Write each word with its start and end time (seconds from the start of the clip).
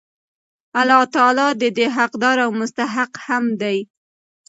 الله 0.79 1.01
تعالی 1.15 1.49
د 1.61 1.63
دي 1.77 1.87
حقدار 1.97 2.37
او 2.45 2.49
مستحق 2.59 3.11
هم 3.27 3.43
دی 3.61 3.77